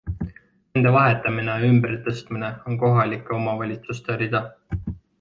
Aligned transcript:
Nende 0.77 0.93
vahetamine 0.95 1.59
ja 1.59 1.69
ümber 1.75 1.95
tõstmine 2.09 2.51
on 2.73 2.81
kohalike 2.87 3.39
omavalitsuste 3.41 4.21
rida. 4.25 4.47